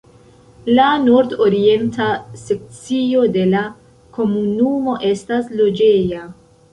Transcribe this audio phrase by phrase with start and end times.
[0.77, 2.07] La nordorienta
[2.43, 3.61] sekcio de la
[4.19, 6.23] komunumo estas loĝeja.